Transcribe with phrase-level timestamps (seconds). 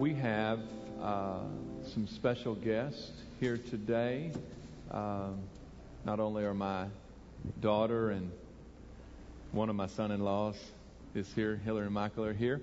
[0.00, 0.60] we have
[1.02, 1.40] uh,
[1.92, 4.32] some special guests here today.
[4.90, 5.40] Um,
[6.06, 6.86] not only are my
[7.60, 8.30] daughter and
[9.52, 10.56] one of my son-in-laws
[11.14, 12.62] is here, Hillary and Michael are here.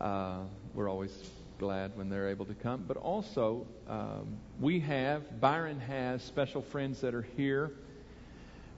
[0.00, 1.12] Uh, we're always
[1.58, 2.86] glad when they're able to come.
[2.88, 7.70] But also, um, we have, Byron has special friends that are here.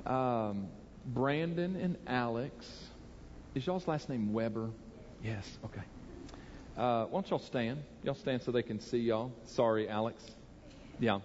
[0.04, 0.66] Um,
[1.06, 2.66] Brandon and Alex.
[3.54, 4.70] Is y'all's last name Weber?
[5.22, 5.82] Yes, okay.
[6.76, 7.82] Uh, why don't y'all stand?
[8.02, 9.30] Y'all stand so they can see y'all.
[9.46, 10.24] Sorry, Alex.
[10.98, 11.20] Yeah.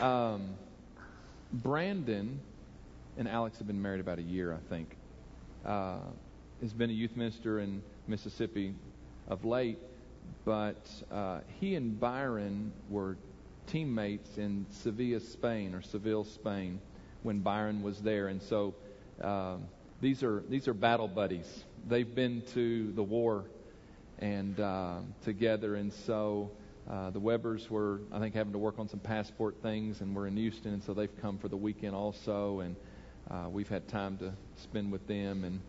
[0.00, 0.54] Um,
[1.52, 2.40] Brandon
[3.18, 4.96] and Alex have been married about a year, I think.
[5.64, 5.98] Uh,
[6.62, 8.74] has been a youth minister in Mississippi
[9.28, 9.78] of late,
[10.46, 13.18] but uh, he and Byron were
[13.66, 16.80] teammates in Sevilla, Spain, or Seville, Spain,
[17.24, 18.74] when Byron was there, and so
[19.22, 19.56] uh,
[20.00, 21.64] these are these are battle buddies.
[21.88, 23.44] They've been to the war
[24.18, 26.50] and uh, together, and so
[26.90, 30.26] uh, the Webbers were, I think, having to work on some passport things, and we're
[30.26, 32.76] in Houston, and so they've come for the weekend also, and
[33.30, 35.60] uh, we've had time to spend with them, and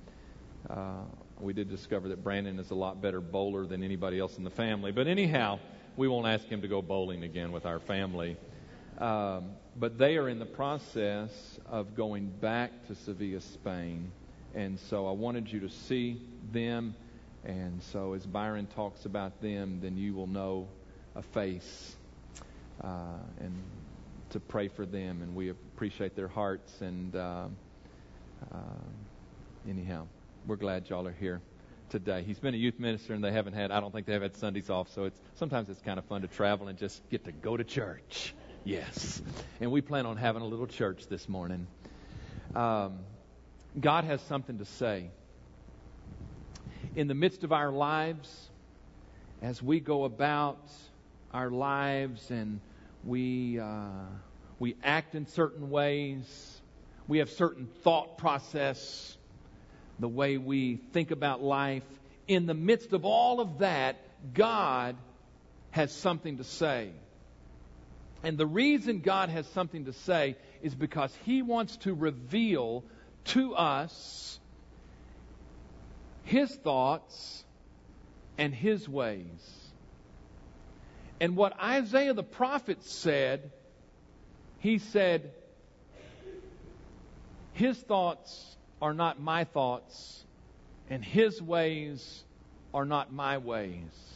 [0.70, 1.04] uh,
[1.40, 4.50] we did discover that Brandon is a lot better bowler than anybody else in the
[4.50, 4.92] family.
[4.92, 5.60] But anyhow,
[5.98, 8.38] we won't ask him to go bowling again with our family.
[8.98, 14.12] Um, but they are in the process of going back to Sevilla, Spain.
[14.56, 16.22] And so I wanted you to see
[16.52, 16.96] them.
[17.44, 20.68] And so as Byron talks about them, then you will know
[21.16, 21.96] a face
[22.84, 23.54] uh, and
[24.32, 25.22] to pray for them.
[25.22, 26.82] And we appreciate their hearts.
[26.82, 27.48] And uh,
[28.52, 28.58] uh,
[29.68, 30.08] anyhow,
[30.48, 31.42] we're glad y'all are here
[31.90, 32.24] today.
[32.24, 34.36] He's been a youth minister, and they haven't had, I don't think they have had
[34.38, 34.92] Sundays off.
[34.94, 37.64] So it's sometimes it's kind of fun to travel and just get to go to
[37.64, 38.34] church.
[38.64, 39.22] Yes.
[39.60, 41.68] And we plan on having a little church this morning.
[42.56, 43.00] Um,
[43.80, 45.10] God has something to say.
[46.96, 48.50] In the midst of our lives,
[49.42, 50.60] as we go about
[51.34, 52.60] our lives and
[53.06, 53.88] we, uh,
[54.60, 56.62] we act in certain ways,
[57.08, 59.18] we have certain thought process,
[60.00, 61.84] the way we think about life.
[62.28, 63.96] In the midst of all of that,
[64.34, 64.98] God
[65.72, 66.92] has something to say.
[68.22, 72.84] And the reason God has something to say is because He wants to reveal
[73.26, 74.40] to us
[76.24, 77.44] His thoughts
[78.38, 79.72] and His ways.
[81.20, 83.52] And what Isaiah the prophet said,
[84.60, 85.32] he said,
[87.54, 90.24] His thoughts are not my thoughts,
[90.90, 92.24] and His ways
[92.74, 94.12] are not my ways.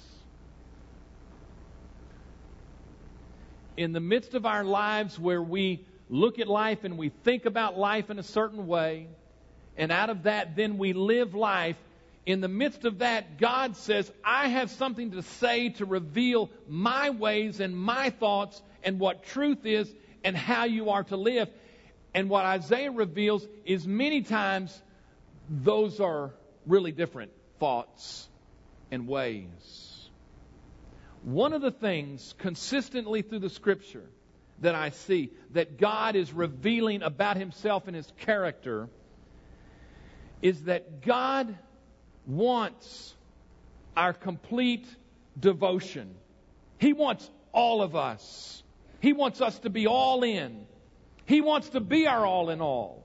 [3.77, 7.77] in the midst of our lives where we look at life and we think about
[7.77, 9.07] life in a certain way,
[9.77, 11.77] and out of that, then we live life.
[12.25, 17.11] In the midst of that, God says, I have something to say to reveal my
[17.11, 21.49] ways and my thoughts and what truth is and how you are to live.
[22.13, 24.81] And what Isaiah reveals is many times
[25.49, 26.31] those are
[26.65, 28.27] really different thoughts
[28.89, 30.09] and ways.
[31.23, 34.05] One of the things consistently through the scripture
[34.59, 38.89] that I see that God is revealing about himself and his character
[40.41, 41.57] is that God
[42.25, 43.15] wants
[43.95, 44.87] our complete
[45.39, 46.15] devotion.
[46.77, 48.63] He wants all of us.
[49.01, 50.65] He wants us to be all in.
[51.25, 53.03] He wants to be our all in all.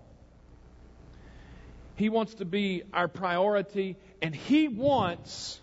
[1.97, 5.60] He wants to be our priority, and He wants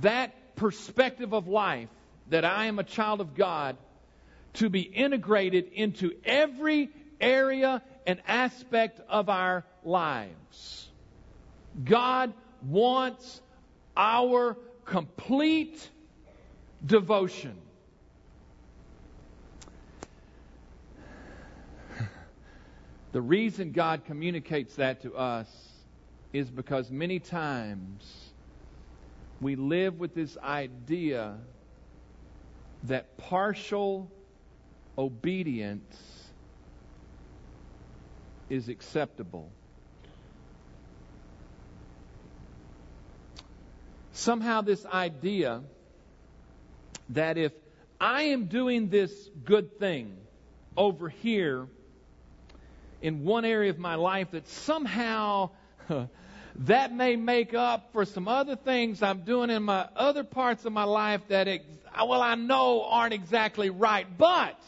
[0.00, 1.88] that perspective of life
[2.28, 3.76] that I am a child of God
[4.54, 10.88] to be integrated into every area and aspect of our lives.
[11.84, 12.32] God
[12.66, 13.40] wants
[13.96, 15.90] our complete
[16.84, 17.56] devotion.
[23.10, 25.48] The reason God communicates that to us
[26.34, 28.30] is because many times
[29.40, 31.38] we live with this idea
[32.84, 34.10] that partial
[34.98, 35.96] obedience
[38.50, 39.52] is acceptable.
[44.12, 45.62] Somehow, this idea
[47.10, 47.52] that if
[48.00, 49.12] I am doing this
[49.44, 50.16] good thing
[50.76, 51.68] over here
[53.00, 55.50] in one area of my life, that somehow
[56.56, 60.72] that may make up for some other things I'm doing in my other parts of
[60.72, 61.64] my life that, ex-
[61.96, 64.58] well, I know aren't exactly right, but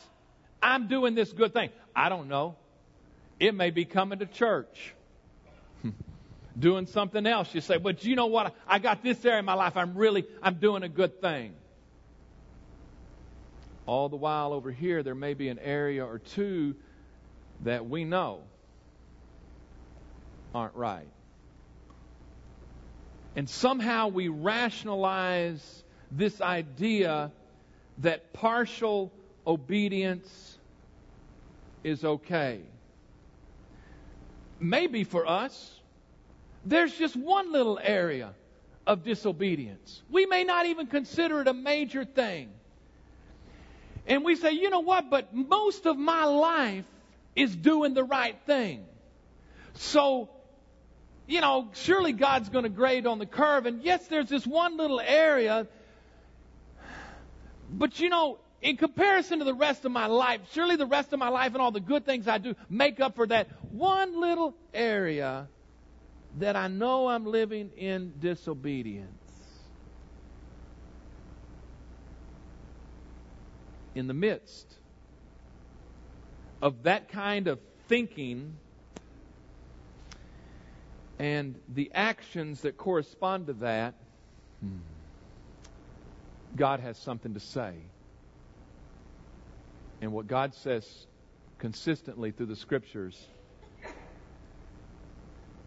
[0.62, 1.71] I'm doing this good thing.
[1.95, 2.57] I don't know.
[3.39, 4.95] It may be coming to church.
[6.59, 7.55] doing something else.
[7.55, 8.55] You say, but you know what?
[8.67, 9.77] I got this area in my life.
[9.77, 11.55] I'm really, I'm doing a good thing.
[13.87, 16.77] All the while over here, there may be an area or two
[17.62, 18.43] that we know
[20.55, 21.09] aren't right.
[23.37, 27.31] And somehow we rationalize this idea
[27.99, 29.12] that partial
[29.50, 30.58] obedience
[31.82, 32.61] is okay.
[34.61, 35.75] Maybe for us,
[36.64, 38.32] there's just one little area
[38.87, 40.02] of disobedience.
[40.08, 42.50] We may not even consider it a major thing.
[44.06, 46.85] And we say, you know what, but most of my life
[47.35, 48.85] is doing the right thing.
[49.75, 50.31] So,
[51.26, 53.67] you know, surely God's going to grade on the curve.
[53.67, 55.67] And yes, there's this one little area.
[57.69, 61.19] But you know, in comparison to the rest of my life, surely the rest of
[61.19, 64.55] my life and all the good things I do make up for that one little
[64.75, 65.49] area
[66.39, 69.09] that I know I'm living in disobedience.
[73.95, 74.67] In the midst
[76.62, 77.59] of that kind of
[77.89, 78.57] thinking
[81.19, 83.95] and the actions that correspond to that,
[84.61, 84.79] hmm,
[86.57, 87.75] God has something to say.
[90.00, 91.06] And what God says
[91.58, 93.29] consistently through the scriptures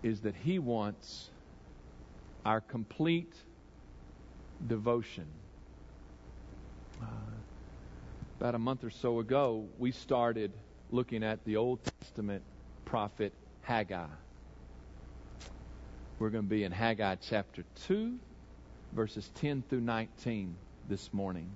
[0.02, 1.30] is that He wants
[2.46, 3.34] our complete
[4.68, 5.26] devotion.
[7.02, 7.06] Uh,
[8.40, 10.52] about a month or so ago, we started
[10.92, 12.44] looking at the Old Testament
[12.86, 14.08] prophet Haggai.
[16.20, 18.18] We're going to be in Haggai chapter 2,
[18.94, 20.56] verses 10 through 19
[20.90, 21.50] this morning.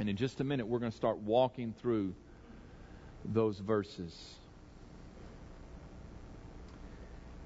[0.00, 2.14] And in just a minute, we're going to start walking through
[3.22, 4.18] those verses.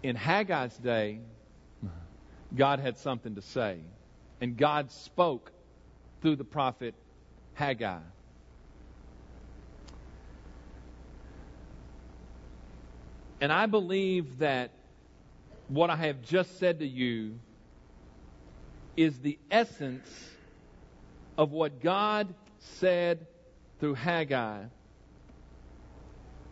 [0.05, 1.19] In Haggai's day,
[2.55, 3.81] God had something to say.
[4.41, 5.51] And God spoke
[6.23, 6.95] through the prophet
[7.55, 7.99] Haggai.
[13.41, 14.71] And I believe that
[15.67, 17.41] what I have just said to you
[18.97, 20.09] is the essence
[21.37, 22.33] of what God
[22.79, 23.27] said
[23.81, 24.65] through Haggai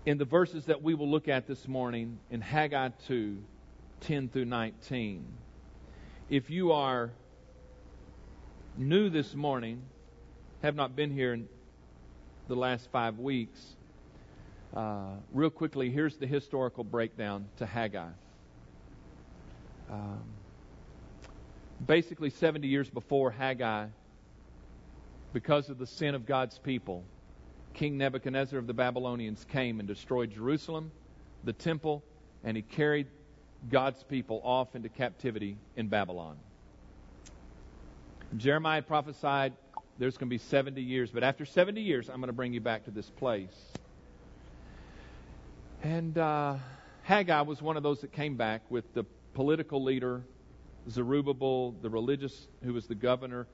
[0.05, 3.39] in the verses that we will look at this morning in Haggai 2
[4.01, 5.25] 10 through 19.
[6.29, 7.13] If you are
[8.77, 9.83] new this morning,
[10.63, 11.49] have not been here in
[12.49, 13.61] the last five weeks,
[14.75, 18.09] uh, real quickly, here's the historical breakdown to Haggai.
[19.91, 20.25] Um,
[21.87, 23.87] basically, 70 years before Haggai,
[25.33, 27.05] because of the sin of God's people,
[27.75, 30.91] King Nebuchadnezzar of the Babylonians came and destroyed Jerusalem,
[31.45, 32.03] the temple,
[32.45, 33.07] and he carried
[33.71, 36.37] God's people off into captivity in Babylon.
[38.37, 39.53] Jeremiah prophesied
[39.99, 42.61] there's going to be 70 years, but after 70 years, I'm going to bring you
[42.61, 43.55] back to this place.
[45.83, 46.57] And uh,
[47.03, 50.23] Haggai was one of those that came back with the political leader,
[50.89, 53.47] Zerubbabel, the religious, who was the governor,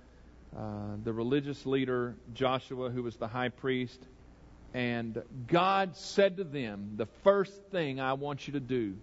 [0.57, 4.01] uh, the religious leader Joshua, who was the high priest.
[4.75, 8.97] And God said to them, The first thing I want you to do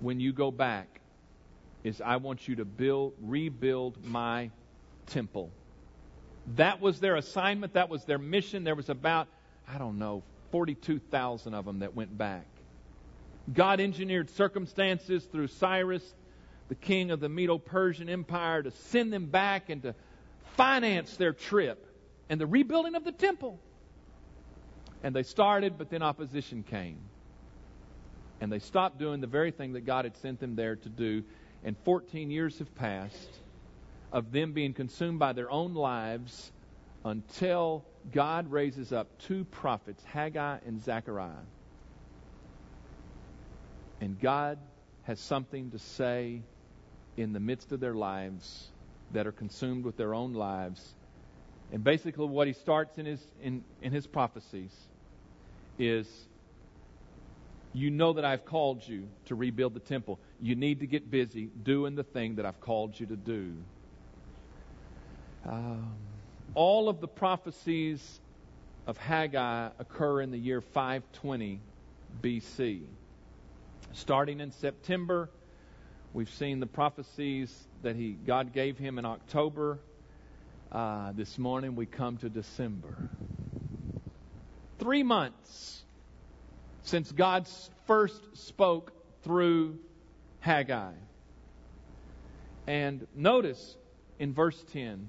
[0.00, 1.00] when you go back
[1.82, 4.50] is I want you to build, rebuild my
[5.06, 5.50] temple.
[6.56, 7.74] That was their assignment.
[7.74, 8.64] That was their mission.
[8.64, 9.28] There was about,
[9.68, 12.46] I don't know, 42,000 of them that went back.
[13.52, 16.14] God engineered circumstances through Cyrus
[16.68, 19.94] the king of the Medo Persian Empire to send them back and to
[20.56, 21.86] finance their trip
[22.28, 23.58] and the rebuilding of the temple.
[25.02, 26.98] And they started, but then opposition came.
[28.40, 31.24] And they stopped doing the very thing that God had sent them there to do.
[31.62, 33.30] And 14 years have passed
[34.12, 36.52] of them being consumed by their own lives
[37.04, 41.32] until God raises up two prophets, Haggai and Zechariah.
[44.00, 44.58] And God
[45.02, 46.42] has something to say
[47.16, 48.68] in the midst of their lives
[49.12, 50.94] that are consumed with their own lives.
[51.72, 54.72] And basically, what he starts in his, in, in his prophecies
[55.78, 56.06] is
[57.72, 60.20] you know that I've called you to rebuild the temple.
[60.40, 63.52] You need to get busy doing the thing that I've called you to do.
[65.44, 65.92] Um,
[66.54, 68.20] all of the prophecies
[68.86, 71.60] of Haggai occur in the year 520
[72.22, 72.82] BC.
[73.92, 75.30] Starting in September
[76.14, 77.52] We've seen the prophecies
[77.82, 79.80] that he God gave him in October.
[80.70, 82.96] Uh, this morning we come to December.
[84.78, 85.82] Three months
[86.84, 87.48] since God
[87.88, 88.92] first spoke
[89.24, 89.80] through
[90.38, 90.92] Haggai.
[92.68, 93.76] And notice
[94.20, 95.08] in verse 10,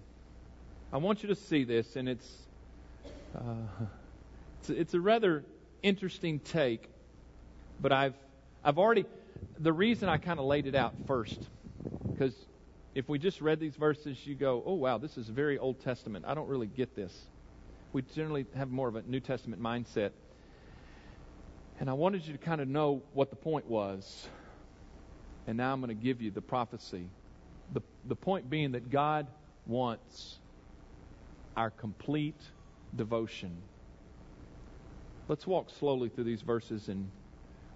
[0.92, 2.32] I want you to see this, and it's,
[3.38, 3.86] uh,
[4.60, 5.44] it's, it's a rather
[5.84, 6.90] interesting take,
[7.80, 8.16] but I've,
[8.64, 9.06] I've already,
[9.60, 11.40] the reason I kind of laid it out first,
[12.14, 12.36] because
[12.94, 16.26] if we just read these verses, you go, oh, wow, this is very Old Testament.
[16.28, 17.14] I don't really get this.
[17.94, 20.12] We generally have more of a New Testament mindset.
[21.80, 24.28] And I wanted you to kind of know what the point was.
[25.48, 27.08] And now I'm going to give you the prophecy.
[27.74, 29.28] The, the point being that God
[29.66, 30.38] wants
[31.58, 32.40] our complete
[32.96, 33.58] devotion.
[35.28, 37.10] Let's walk slowly through these verses and,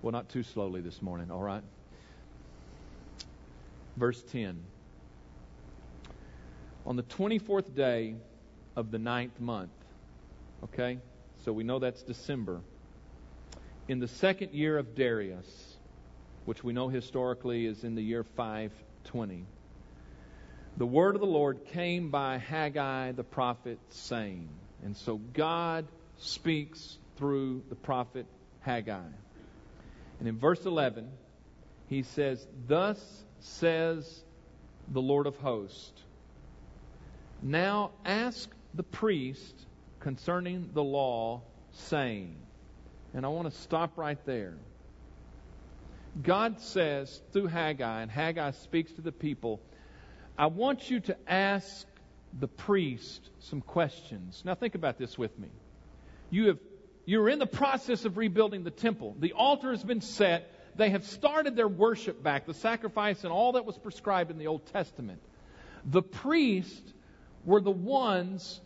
[0.02, 1.64] well, not too slowly this morning, all right?
[3.98, 4.64] Verse 10.
[6.86, 8.16] On the 24th day
[8.76, 9.72] of the ninth month,
[10.64, 11.00] okay?
[11.44, 12.62] So we know that's December.
[13.88, 15.76] In the second year of Darius,
[16.46, 19.46] which we know historically is in the year 520,
[20.78, 24.48] the word of the Lord came by Haggai the prophet, saying,
[24.84, 25.86] and so God
[26.18, 28.26] speaks through the prophet
[28.62, 29.10] Haggai.
[30.20, 31.10] And in verse 11,
[31.88, 34.24] he says, Thus says
[34.90, 36.04] the Lord of hosts,
[37.42, 39.56] Now ask the priest
[40.00, 42.36] concerning the law, saying,
[43.14, 44.56] and I want to stop right there.
[46.22, 49.62] God says through Haggai, and Haggai speaks to the people,
[50.38, 51.88] I want you to ask
[52.40, 54.42] the priest some questions.
[54.46, 55.50] Now think about this with me.
[56.30, 56.60] You have
[57.10, 59.16] you're in the process of rebuilding the temple.
[59.18, 60.54] The altar has been set.
[60.76, 64.46] They have started their worship back, the sacrifice and all that was prescribed in the
[64.46, 65.20] Old Testament.
[65.86, 66.94] The priests
[67.46, 68.62] were the ones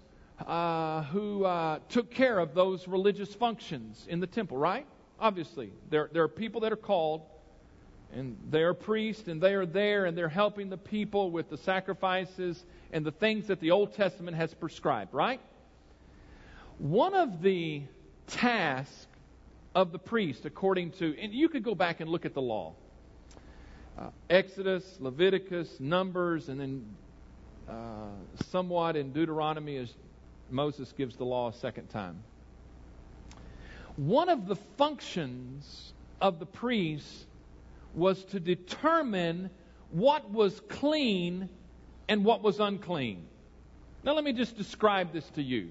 [0.45, 4.85] uh, who uh, took care of those religious functions in the temple, right?
[5.21, 7.21] Obviously, there, there are people that are called,
[8.11, 11.57] and they are priests, and they are there, and they're helping the people with the
[11.59, 15.39] sacrifices and the things that the Old Testament has prescribed, right?
[16.77, 17.83] One of the
[18.27, 19.07] task
[19.75, 22.73] of the priest, according to, and you could go back and look at the law
[23.97, 26.85] uh, Exodus, Leviticus, Numbers, and then
[27.69, 28.07] uh,
[28.49, 29.93] somewhat in Deuteronomy as
[30.49, 32.23] Moses gives the law a second time.
[33.95, 37.27] One of the functions of the priest
[37.93, 39.51] was to determine
[39.91, 41.49] what was clean
[42.09, 43.27] and what was unclean.
[44.03, 45.69] Now, let me just describe this to you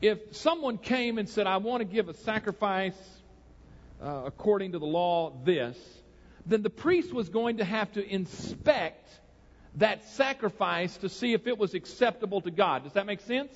[0.00, 2.96] if someone came and said, I want to give a sacrifice
[4.02, 5.78] uh, according to the law, this,
[6.46, 9.08] then the priest was going to have to inspect
[9.76, 12.84] that sacrifice to see if it was acceptable to God.
[12.84, 13.52] Does that make sense?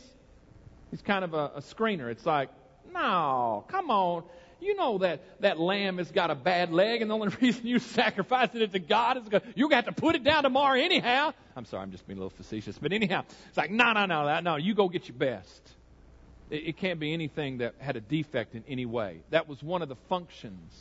[0.91, 2.11] He's kind of a, a screener.
[2.11, 2.49] It's like,
[2.93, 4.25] no, come on.
[4.61, 7.79] You know that that lamb has got a bad leg, and the only reason you
[7.79, 11.33] sacrificing it to God is because you got to put it down tomorrow anyhow.
[11.55, 14.41] I'm sorry, I'm just being a little facetious, but anyhow, it's like, no, no, no,
[14.41, 14.57] no.
[14.57, 15.63] You go get your best.
[16.51, 19.21] It, can't be anything that had a defect in any way.
[19.31, 20.73] That was one of the functions.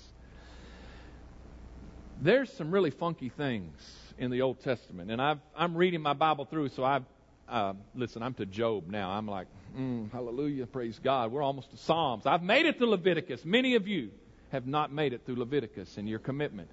[2.22, 3.80] There's some really funky things
[4.18, 7.04] in the Old Testament, and I've, I'm reading my Bible through, so I've
[7.50, 9.12] uh, listen, I'm to Job now.
[9.12, 9.48] I'm like,
[9.78, 11.32] mm, hallelujah, praise God.
[11.32, 12.26] We're almost to Psalms.
[12.26, 13.46] I've made it to Leviticus.
[13.46, 14.12] Many of you
[14.52, 16.70] have not made it through Leviticus in your commitment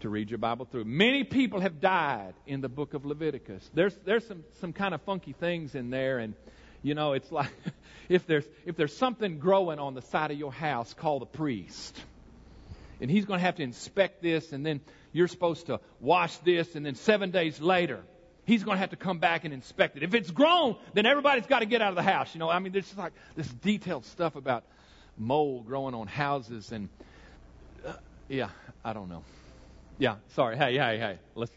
[0.00, 0.84] to read your Bible through.
[0.84, 3.68] Many people have died in the book of Leviticus.
[3.74, 6.34] There's there's some some kind of funky things in there, and
[6.84, 7.50] you know, it's like
[8.08, 11.98] if there's if there's something growing on the side of your house, call the priest.
[13.00, 14.80] And he's going to have to inspect this, and then
[15.12, 18.00] you're supposed to wash this, and then seven days later,
[18.44, 20.04] he's going to have to come back and inspect it.
[20.04, 22.32] If it's grown, then everybody's got to get out of the house.
[22.34, 24.64] You know, I mean, there's like this detailed stuff about
[25.18, 26.88] mold growing on houses, and
[27.84, 27.94] uh,
[28.28, 28.50] yeah,
[28.84, 29.24] I don't know.
[29.98, 30.56] Yeah, sorry.
[30.56, 31.18] Hey, hey, hey.
[31.34, 31.52] Let's.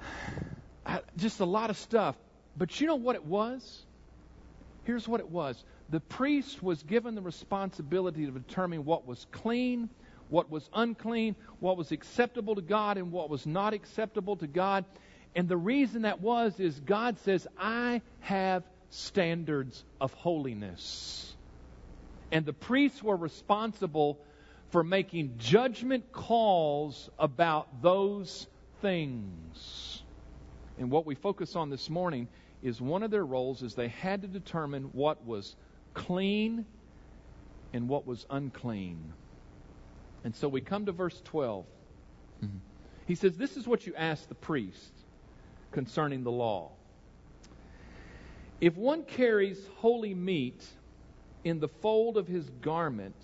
[0.86, 2.16] I, just a lot of stuff
[2.56, 3.82] but you know what it was?
[4.84, 9.90] Here's what it was the priest was given the responsibility to determine what was clean,
[10.30, 14.84] what was unclean, what was acceptable to God, and what was not acceptable to God.
[15.36, 21.34] And the reason that was is God says, I have standards of holiness.
[22.30, 24.18] And the priests were responsible
[24.70, 28.46] for making judgment calls about those
[28.80, 30.02] things.
[30.78, 32.28] And what we focus on this morning
[32.62, 35.56] is one of their roles is they had to determine what was
[35.94, 36.64] clean
[37.72, 39.12] and what was unclean.
[40.24, 41.64] And so we come to verse 12.
[42.44, 42.56] Mm-hmm.
[43.06, 44.92] He says, This is what you ask the priest
[45.72, 46.70] concerning the law.
[48.60, 50.64] If one carries holy meat
[51.42, 53.16] in the fold of his garment,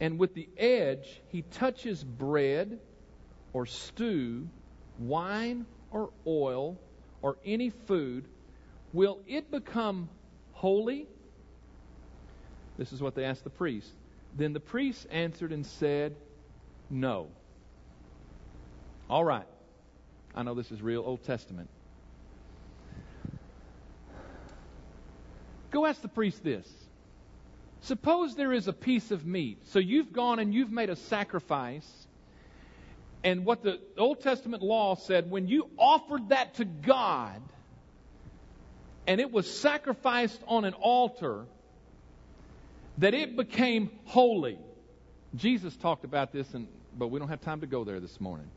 [0.00, 2.78] and with the edge he touches bread
[3.54, 4.46] or stew,
[4.98, 6.78] wine or oil,
[7.22, 8.24] or any food,
[8.92, 10.08] will it become
[10.52, 11.06] holy?
[12.76, 13.90] This is what they asked the priest.
[14.36, 16.14] Then the priest answered and said,
[16.90, 17.28] No.
[19.10, 19.46] All right.
[20.34, 21.68] I know this is real Old Testament.
[25.70, 26.68] Go ask the priest this.
[27.80, 29.58] Suppose there is a piece of meat.
[29.68, 32.07] So you've gone and you've made a sacrifice.
[33.24, 37.42] And what the Old Testament law said, when you offered that to God,
[39.06, 41.46] and it was sacrificed on an altar,
[42.98, 44.58] that it became holy.
[45.34, 48.50] Jesus talked about this, and, but we don't have time to go there this morning.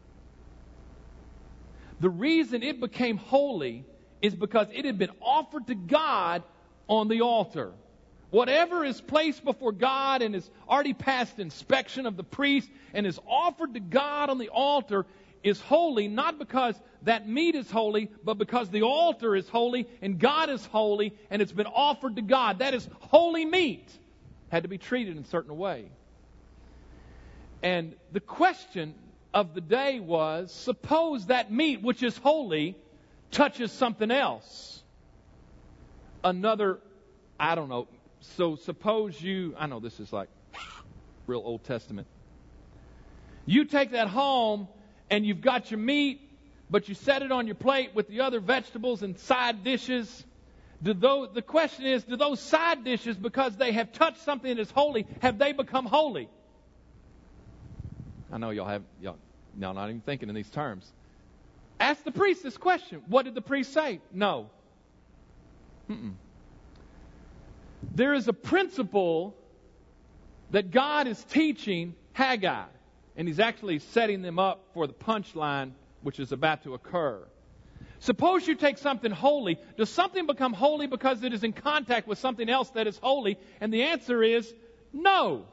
[2.00, 3.86] The reason it became holy
[4.22, 6.44] is because it had been offered to God
[6.88, 7.72] on the altar.
[8.32, 13.20] Whatever is placed before God and is already past inspection of the priest and is
[13.28, 15.06] offered to God on the altar
[15.44, 20.18] is holy, not because that meat is holy, but because the altar is holy and
[20.18, 22.60] God is holy and it's been offered to God.
[22.60, 23.92] That is holy meat.
[24.50, 25.90] Had to be treated in a certain way.
[27.62, 28.96] And the question
[29.34, 32.78] of the day was suppose that meat, which is holy,
[33.32, 34.84] touches something else.
[36.24, 36.80] Another,
[37.38, 37.88] I don't know.
[38.22, 40.30] So suppose you, I know this is like
[41.28, 42.08] real Old Testament.
[43.46, 44.68] You take that home
[45.10, 46.22] and you've got your meat,
[46.70, 50.26] but you set it on your plate with the other vegetables and side dishes.
[50.82, 54.62] Do those, the question is, do those side dishes, because they have touched something that
[54.62, 56.30] is holy, have they become holy?
[58.32, 59.18] I know y'all have y'all,
[59.60, 60.90] y'all not even thinking in these terms.
[61.80, 63.02] Ask the priest this question.
[63.08, 64.00] What did the priest say?
[64.14, 64.50] No.
[65.90, 66.14] Mm-mm.
[67.94, 69.36] There is a principle
[70.52, 72.66] that God is teaching Haggai,
[73.16, 75.72] and he's actually setting them up for the punchline
[76.02, 77.24] which is about to occur.
[78.00, 79.60] Suppose you take something holy.
[79.78, 83.38] Does something become holy because it is in contact with something else that is holy?
[83.60, 84.52] And the answer is
[84.92, 85.46] no.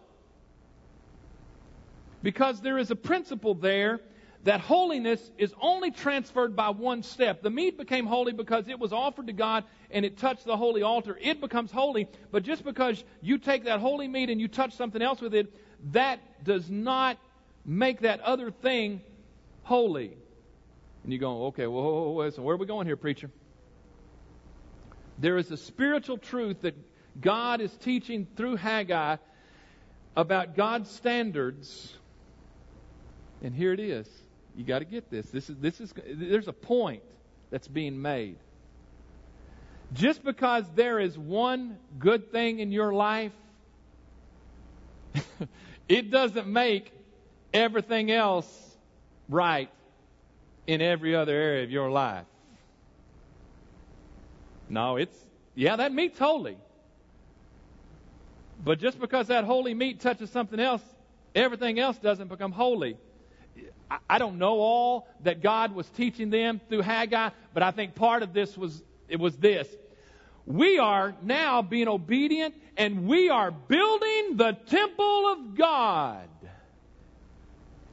[2.23, 4.01] Because there is a principle there
[4.49, 7.43] that holiness is only transferred by one step.
[7.43, 10.81] The meat became holy because it was offered to God and it touched the holy
[10.81, 11.19] altar.
[11.21, 15.03] It becomes holy, but just because you take that holy meat and you touch something
[15.03, 15.55] else with it,
[15.93, 17.19] that does not
[17.67, 19.03] make that other thing
[19.65, 20.17] holy.
[21.05, 23.31] And you go, okay, well, so where are we going here, preacher?
[25.19, 26.75] There is a spiritual truth that
[27.21, 29.17] God is teaching through Haggai
[30.17, 31.93] about God's standards
[33.43, 34.09] and here it is.
[34.59, 35.27] You got to get this.
[35.27, 37.05] This is this is there's a point
[37.49, 38.39] that's being made.
[39.93, 43.31] Just because there is one good thing in your life,
[45.89, 46.93] it doesn't make
[47.55, 48.77] everything else
[49.29, 49.71] right
[50.67, 52.27] in every other area of your life.
[54.69, 55.17] No, it's
[55.55, 56.59] yeah, that meat's holy.
[58.65, 60.83] But just because that holy meat touches something else,
[61.33, 62.97] everything else doesn't become holy.
[64.09, 68.23] I don't know all that God was teaching them through Haggai, but I think part
[68.23, 69.67] of this was it was this.
[70.47, 76.29] We are now being obedient and we are building the temple of God.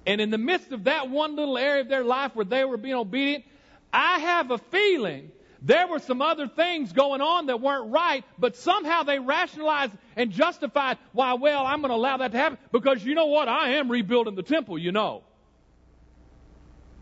[0.05, 2.77] And in the midst of that one little area of their life where they were
[2.77, 3.43] being obedient,
[3.91, 5.31] I have a feeling
[5.61, 10.31] there were some other things going on that weren't right, but somehow they rationalized and
[10.31, 13.49] justified why, well, I'm going to allow that to happen because you know what?
[13.49, 15.23] I am rebuilding the temple, you know.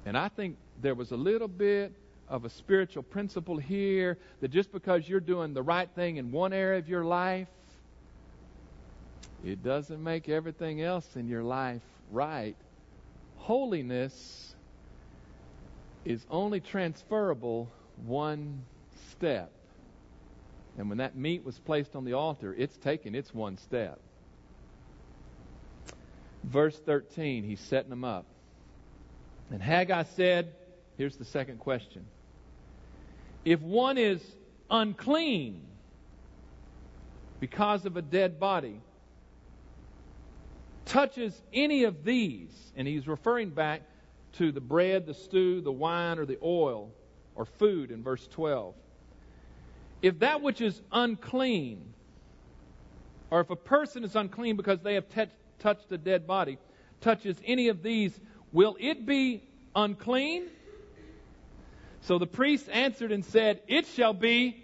[0.06, 1.94] And I think there was a little bit
[2.28, 6.54] of a spiritual principle here that just because you're doing the right thing in one
[6.54, 7.48] area of your life,
[9.46, 12.56] it doesn't make everything else in your life right.
[13.38, 14.56] Holiness
[16.06, 17.70] is only transferable
[18.06, 18.64] one
[19.12, 19.52] step.
[20.78, 24.00] And when that meat was placed on the altar, it's taken its one step.
[26.44, 28.26] Verse 13, he's setting them up.
[29.54, 30.52] And Haggai said,
[30.98, 32.04] here's the second question.
[33.46, 34.20] If one is
[34.68, 35.62] unclean
[37.40, 38.82] because of a dead body,
[40.86, 43.84] touches any of these, and he's referring back
[44.40, 46.90] to the bread, the stew, the wine, or the oil,
[47.36, 48.74] or food in verse 12.
[50.02, 51.94] If that which is unclean,
[53.30, 56.58] or if a person is unclean because they have t- touched a dead body,
[57.02, 58.20] touches any of these,
[58.54, 59.44] Will it be
[59.76, 60.48] unclean?
[62.02, 64.64] So the priest answered and said, It shall be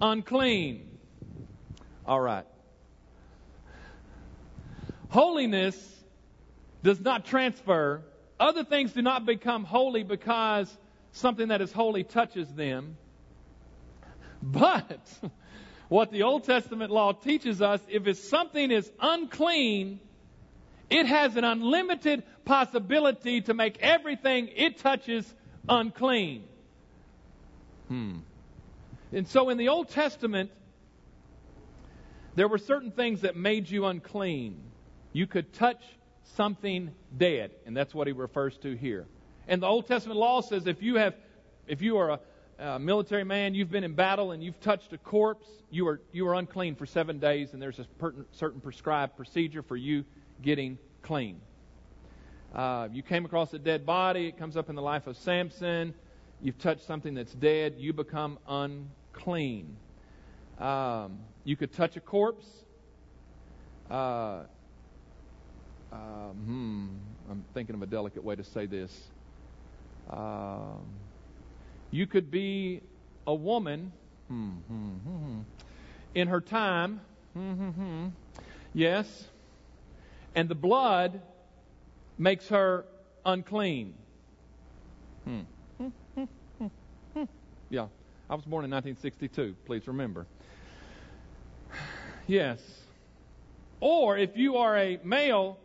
[0.00, 0.88] unclean.
[2.06, 2.46] All right.
[5.10, 5.76] Holiness
[6.82, 8.02] does not transfer.
[8.40, 10.74] Other things do not become holy because
[11.12, 12.96] something that is holy touches them.
[14.40, 15.00] But
[15.88, 20.00] what the Old Testament law teaches us, if something is unclean,
[20.90, 25.32] it has an unlimited possibility to make everything it touches
[25.68, 26.44] unclean.
[27.88, 28.18] Hmm.
[29.12, 30.50] And so in the Old Testament,
[32.34, 34.60] there were certain things that made you unclean.
[35.12, 35.82] You could touch
[36.36, 39.06] something dead, and that's what he refers to here.
[39.46, 41.14] And the Old Testament law says if you have,
[41.66, 42.20] if you are a,
[42.58, 46.28] a military man, you've been in battle and you've touched a corpse, you are you
[46.28, 47.86] are unclean for seven days, and there's a
[48.32, 50.04] certain prescribed procedure for you
[50.42, 51.40] getting clean.
[52.54, 55.94] Uh, you came across a dead body, it comes up in the life of Samson.
[56.40, 59.76] You've touched something that's dead, you become unclean.
[60.58, 62.46] Um, you could touch a corpse.
[63.90, 64.42] Uh,
[65.92, 65.96] uh,
[66.44, 66.88] hmm,
[67.30, 68.92] I'm thinking of a delicate way to say this.
[70.10, 70.84] Um,
[71.90, 72.82] you could be
[73.26, 73.92] a woman
[74.28, 75.40] hmm, hmm, hmm,
[76.14, 77.00] in her time.
[78.74, 79.06] Yes.
[80.38, 81.20] And the blood
[82.16, 82.84] makes her
[83.26, 83.94] unclean.
[85.24, 85.40] Hmm.
[87.70, 87.88] Yeah,
[88.30, 90.26] I was born in 1962, please remember.
[92.28, 92.60] Yes.
[93.80, 95.58] Or if you are a male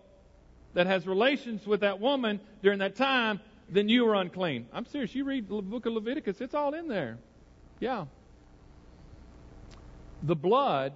[0.73, 4.67] that has relations with that woman during that time, then you are unclean.
[4.73, 5.13] I'm serious.
[5.13, 7.19] You read the book of Leviticus, it's all in there.
[7.79, 8.05] Yeah.
[10.23, 10.93] The blood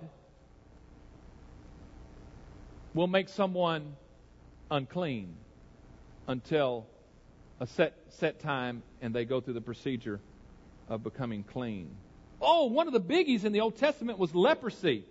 [2.97, 3.95] will make someone
[4.71, 5.35] unclean
[6.27, 6.87] until
[7.59, 10.19] a set set time and they go through the procedure
[10.89, 11.95] of becoming clean.
[12.41, 15.05] Oh, one of the biggies in the Old Testament was leprosy.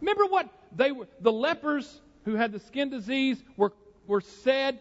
[0.00, 3.72] Remember what they were the lepers who had the skin disease were
[4.06, 4.78] were said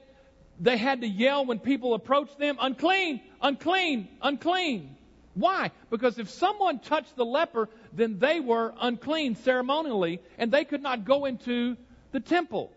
[0.60, 4.96] they had to yell when people approached them, unclean, unclean, unclean.
[5.34, 5.72] Why?
[5.90, 11.06] Because if someone touched the leper, then they were unclean ceremonially, and they could not
[11.06, 11.78] go into
[12.12, 12.72] the temple.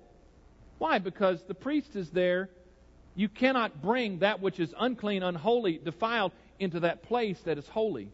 [0.78, 0.98] Why?
[0.98, 2.50] Because the priest is there.
[3.14, 8.10] You cannot bring that which is unclean, unholy, defiled into that place that is holy.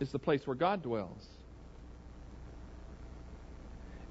[0.00, 1.26] It's the place where God dwells.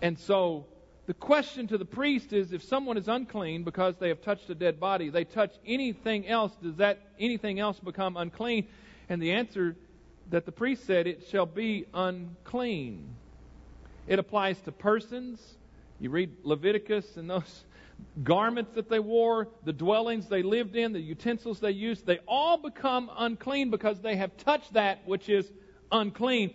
[0.01, 0.65] And so
[1.07, 4.55] the question to the priest is if someone is unclean because they have touched a
[4.55, 8.67] dead body, they touch anything else, does that anything else become unclean?
[9.09, 9.75] And the answer
[10.29, 13.15] that the priest said, it shall be unclean.
[14.07, 15.39] It applies to persons.
[15.99, 17.63] You read Leviticus and those
[18.23, 22.57] garments that they wore, the dwellings they lived in, the utensils they used, they all
[22.57, 25.49] become unclean because they have touched that which is
[25.91, 26.53] unclean.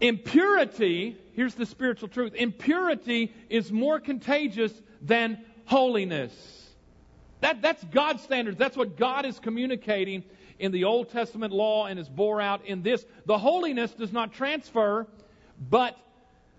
[0.00, 6.32] Impurity, here's the spiritual truth impurity is more contagious than holiness.
[7.40, 8.56] That, that's God's standards.
[8.56, 10.22] That's what God is communicating
[10.62, 13.04] in the Old Testament law and is bore out in this.
[13.26, 15.08] The holiness does not transfer,
[15.58, 15.98] but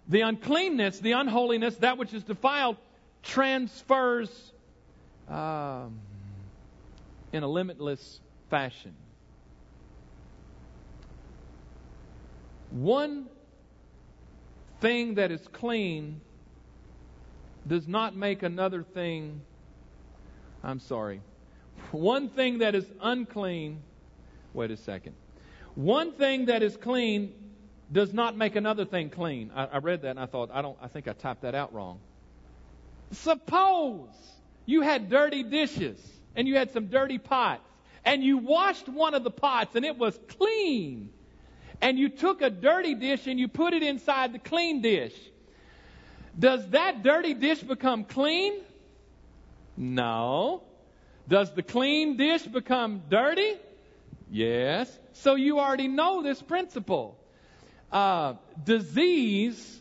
[0.09, 2.75] the uncleanness, the unholiness, that which is defiled,
[3.23, 4.51] transfers
[5.29, 6.01] um,
[7.31, 8.93] in a limitless fashion.
[12.71, 13.27] One
[14.81, 16.19] thing that is clean
[17.65, 19.39] does not make another thing,
[20.61, 21.21] I'm sorry.
[21.91, 23.81] One thing that is unclean,
[24.53, 25.15] wait a second.
[25.75, 27.33] One thing that is clean
[27.91, 29.51] does not make another thing clean.
[29.55, 31.73] I, I read that and I thought, I don't, I think I typed that out
[31.73, 31.99] wrong.
[33.11, 34.09] Suppose
[34.65, 35.99] you had dirty dishes
[36.35, 37.67] and you had some dirty pots
[38.05, 41.09] and you washed one of the pots and it was clean
[41.81, 45.13] and you took a dirty dish and you put it inside the clean dish,
[46.37, 48.53] does that dirty dish become clean?
[49.77, 50.63] No.
[51.27, 53.57] Does the clean dish become dirty?
[54.33, 54.89] Yes.
[55.11, 57.19] So you already know this principle.
[57.91, 59.79] Uh, disease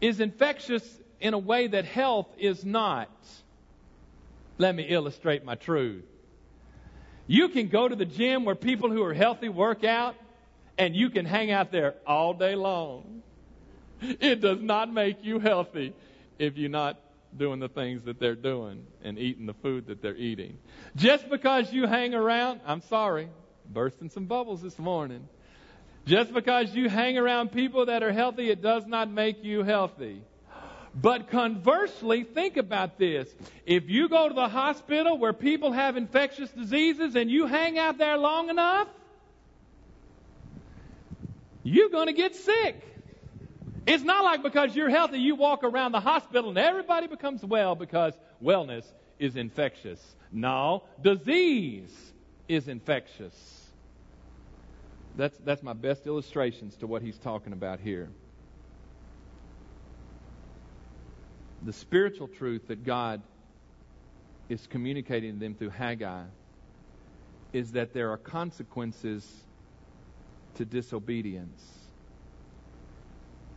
[0.00, 0.82] is infectious
[1.20, 3.10] in a way that health is not.
[4.56, 6.04] Let me illustrate my truth.
[7.26, 10.16] You can go to the gym where people who are healthy work out
[10.78, 13.22] and you can hang out there all day long.
[14.00, 15.92] It does not make you healthy
[16.38, 16.98] if you're not
[17.36, 20.58] doing the things that they're doing and eating the food that they're eating.
[20.96, 23.28] Just because you hang around, I'm sorry,
[23.68, 25.28] bursting some bubbles this morning.
[26.06, 30.22] Just because you hang around people that are healthy, it does not make you healthy.
[30.94, 33.28] But conversely, think about this.
[33.64, 37.96] If you go to the hospital where people have infectious diseases and you hang out
[37.96, 38.88] there long enough,
[41.62, 42.82] you're going to get sick.
[43.86, 47.74] It's not like because you're healthy, you walk around the hospital and everybody becomes well
[47.74, 48.84] because wellness
[49.18, 50.00] is infectious.
[50.32, 52.12] No, disease
[52.48, 53.34] is infectious.
[55.16, 58.08] That's, that's my best illustrations to what he's talking about here.
[61.62, 63.22] The spiritual truth that God
[64.48, 66.24] is communicating to them through Haggai
[67.52, 69.28] is that there are consequences
[70.54, 71.79] to disobedience.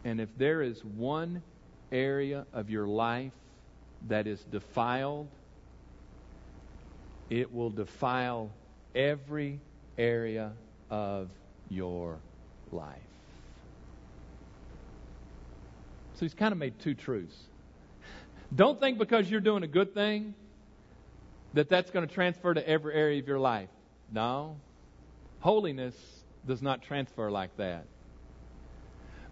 [0.03, 1.41] And if there is one
[1.91, 3.31] area of your life
[4.07, 5.27] that is defiled,
[7.29, 8.51] it will defile
[8.95, 9.59] every
[9.97, 10.51] area
[10.89, 11.29] of
[11.69, 12.17] your
[12.71, 12.97] life.
[16.15, 17.35] So he's kind of made two truths.
[18.53, 20.35] Don't think because you're doing a good thing
[21.53, 23.69] that that's going to transfer to every area of your life.
[24.11, 24.57] No.
[25.39, 25.95] Holiness
[26.45, 27.85] does not transfer like that.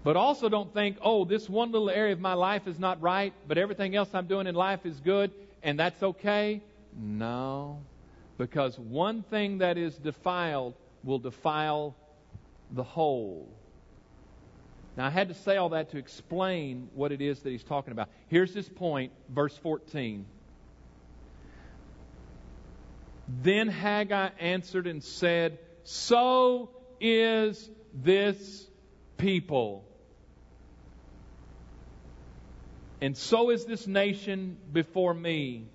[0.03, 3.33] But also don't think, oh, this one little area of my life is not right,
[3.47, 6.61] but everything else I'm doing in life is good, and that's okay.
[6.97, 7.81] No.
[8.37, 11.95] Because one thing that is defiled will defile
[12.71, 13.47] the whole.
[14.97, 17.91] Now, I had to say all that to explain what it is that he's talking
[17.91, 18.09] about.
[18.27, 20.25] Here's his point, verse 14.
[23.41, 28.67] Then Haggai answered and said, So is this
[29.17, 29.85] people.
[33.01, 35.65] And so is this nation before me,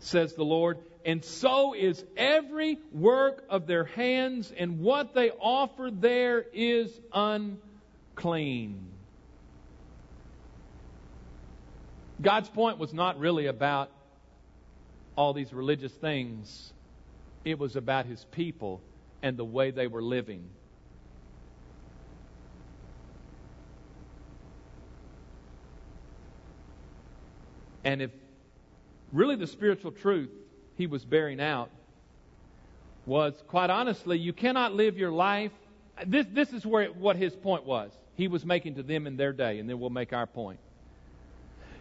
[0.00, 0.78] says the Lord.
[1.04, 8.88] And so is every work of their hands, and what they offer there is unclean.
[12.20, 13.90] God's point was not really about
[15.16, 16.72] all these religious things,
[17.44, 18.80] it was about his people
[19.22, 20.48] and the way they were living.
[27.84, 28.10] And if
[29.12, 30.30] really the spiritual truth
[30.76, 31.70] he was bearing out
[33.06, 35.52] was, quite honestly, you cannot live your life.
[36.06, 37.90] This, this is where what his point was.
[38.14, 40.60] He was making to them in their day, and then we'll make our point.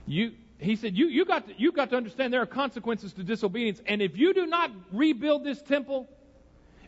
[0.07, 3.23] You, he said, you, you, got to, you got to understand there are consequences to
[3.23, 3.81] disobedience.
[3.85, 6.09] And if you do not rebuild this temple,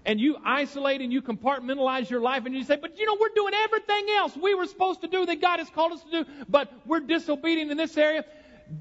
[0.05, 3.33] and you isolate and you compartmentalize your life, and you say, but you know, we're
[3.35, 6.29] doing everything else we were supposed to do that God has called us to do,
[6.49, 8.25] but we're disobedient in this area.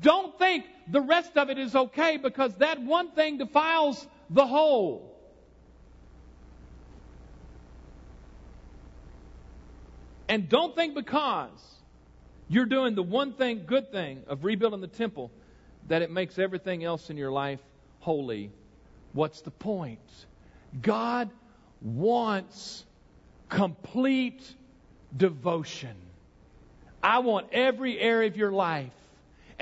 [0.00, 5.08] Don't think the rest of it is okay because that one thing defiles the whole.
[10.28, 11.50] And don't think because
[12.48, 15.30] you're doing the one thing, good thing of rebuilding the temple,
[15.88, 17.60] that it makes everything else in your life
[18.00, 18.50] holy.
[19.12, 20.00] What's the point?
[20.80, 21.30] God
[21.82, 22.84] wants
[23.48, 24.42] complete
[25.14, 25.96] devotion.
[27.02, 28.92] I want every area of your life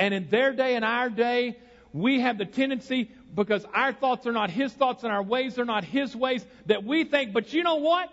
[0.01, 1.59] and in their day and our day,
[1.93, 5.65] we have the tendency, because our thoughts are not His thoughts and our ways are
[5.65, 8.09] not His ways, that we think, but you know what?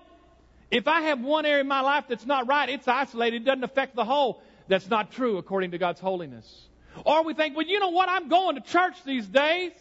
[0.69, 3.43] If I have one area in my life that's not right, it's isolated.
[3.43, 4.41] It doesn't affect the whole.
[4.67, 6.67] That's not true according to God's holiness.
[7.06, 8.10] Or we think, well, you know what?
[8.10, 9.71] I'm going to church these days.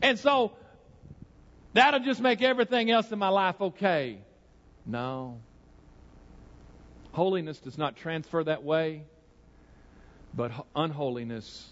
[0.00, 0.52] And so
[1.72, 4.18] that'll just make everything else in my life okay.
[4.86, 5.40] No.
[7.12, 9.04] Holiness does not transfer that way,
[10.34, 11.68] but unholiness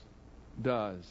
[0.60, 1.04] does.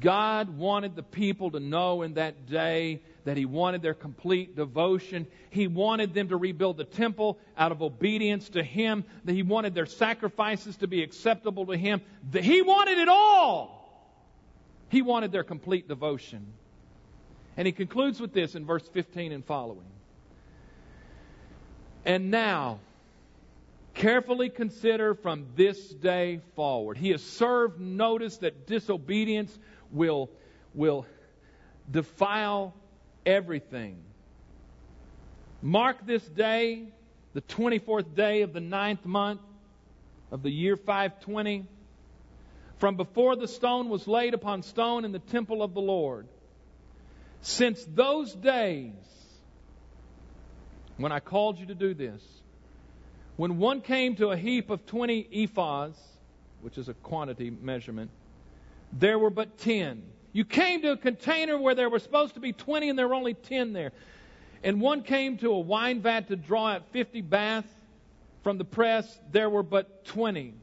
[0.00, 5.26] God wanted the people to know in that day that He wanted their complete devotion.
[5.50, 9.04] He wanted them to rebuild the temple out of obedience to Him.
[9.24, 12.02] That He wanted their sacrifices to be acceptable to Him.
[12.32, 13.74] That He wanted it all.
[14.90, 16.46] He wanted their complete devotion.
[17.56, 19.88] And He concludes with this in verse 15 and following.
[22.04, 22.78] And now,
[23.94, 26.96] carefully consider from this day forward.
[26.96, 29.56] He has served notice that disobedience
[29.90, 30.30] will,
[30.74, 31.04] will
[31.90, 32.74] defile
[33.26, 33.98] everything.
[35.60, 36.84] Mark this day,
[37.34, 39.40] the 24th day of the ninth month
[40.30, 41.66] of the year 520,
[42.78, 46.28] from before the stone was laid upon stone in the temple of the Lord.
[47.42, 48.92] Since those days,
[50.98, 52.22] when I called you to do this.
[53.36, 55.94] When one came to a heap of 20 ephahs,
[56.60, 58.10] which is a quantity measurement,
[58.92, 60.02] there were but 10.
[60.32, 63.14] You came to a container where there were supposed to be 20 and there were
[63.14, 63.92] only 10 there.
[64.64, 67.72] And one came to a wine vat to draw out 50 baths
[68.42, 70.54] from the press, there were but 20.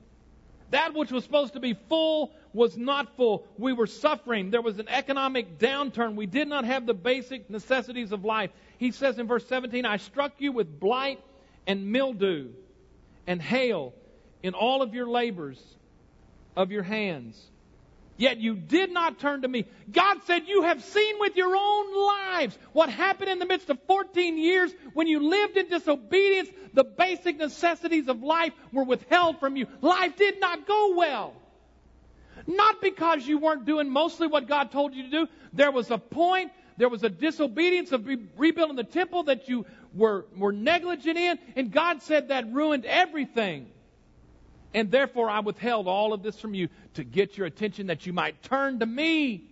[0.71, 3.45] That which was supposed to be full was not full.
[3.57, 4.49] We were suffering.
[4.49, 6.15] There was an economic downturn.
[6.15, 8.49] We did not have the basic necessities of life.
[8.77, 11.19] He says in verse 17, I struck you with blight
[11.67, 12.49] and mildew
[13.27, 13.93] and hail
[14.41, 15.61] in all of your labors
[16.55, 17.39] of your hands.
[18.17, 19.65] Yet you did not turn to me.
[19.91, 23.77] God said, You have seen with your own lives what happened in the midst of
[23.87, 26.49] 14 years when you lived in disobedience.
[26.73, 29.67] The basic necessities of life were withheld from you.
[29.81, 31.33] Life did not go well.
[32.47, 35.27] Not because you weren't doing mostly what God told you to do.
[35.53, 39.65] There was a point, there was a disobedience of re- rebuilding the temple that you
[39.93, 43.67] were, were negligent in, and God said that ruined everything.
[44.73, 48.13] And therefore I withheld all of this from you to get your attention that you
[48.13, 49.45] might turn to me.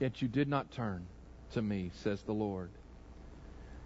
[0.00, 1.06] Yet you did not turn
[1.52, 2.70] to me, says the Lord.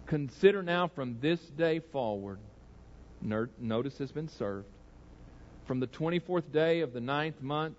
[0.07, 2.39] Consider now from this day forward,
[3.21, 4.67] notice has been served,
[5.69, 7.75] from the 24th day of the ninth month,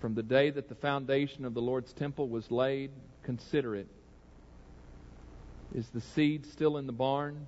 [0.00, 2.90] from the day that the foundation of the Lord's temple was laid,
[3.22, 3.86] consider it.
[5.72, 7.46] Is the seed still in the barn?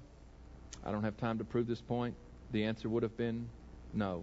[0.87, 2.15] I don't have time to prove this point
[2.53, 3.49] the answer would have been
[3.93, 4.23] no.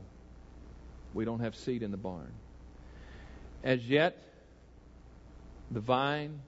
[1.14, 2.32] We don't have seed in the barn.
[3.66, 4.18] As yet,
[5.70, 6.40] the vine,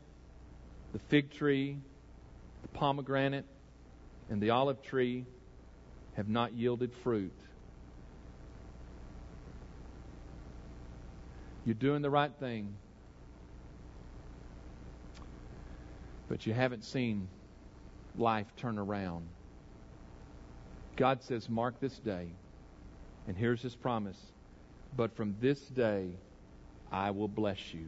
[0.94, 1.76] the fig tree,
[2.62, 3.44] the pomegranate,
[4.30, 5.26] and the olive tree
[6.16, 7.34] have not yielded fruit.
[11.66, 12.74] You're doing the right thing,
[16.28, 17.28] but you haven't seen
[18.18, 19.28] life turn around.
[20.96, 22.28] God says, Mark this day.
[23.28, 24.18] And here's his promise.
[24.98, 26.10] But from this day,
[26.92, 27.86] I will bless you.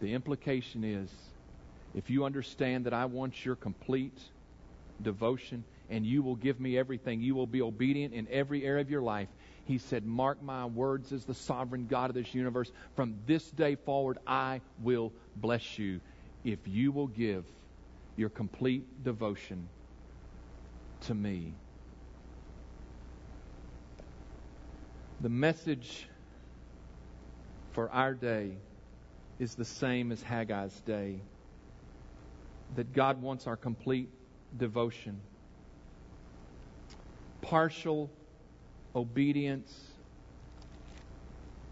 [0.00, 1.10] The implication is
[1.94, 4.18] if you understand that I want your complete
[5.02, 8.90] devotion and you will give me everything, you will be obedient in every area of
[8.90, 9.28] your life.
[9.64, 12.72] He said, Mark my words as the sovereign God of this universe.
[12.96, 16.00] From this day forward, I will bless you
[16.44, 17.44] if you will give
[18.16, 19.68] your complete devotion
[21.02, 21.54] to me.
[25.20, 26.08] The message
[27.72, 28.56] for our day
[29.38, 31.20] is the same as Haggai's day
[32.74, 34.08] that God wants our complete
[34.56, 35.20] devotion.
[37.40, 38.10] Partial
[38.94, 39.72] obedience